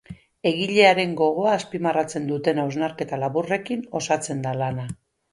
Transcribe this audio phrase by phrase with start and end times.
[0.51, 4.87] Egilearen gogoa azpimarratzen duten hausnarketa laburrekin osatzen da lana.